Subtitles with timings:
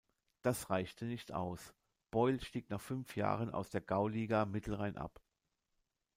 [0.41, 1.75] Das reichte nicht aus;
[2.09, 5.21] Beuel stieg nach fünf Jahren aus der Gauliga Mittelrhein ab.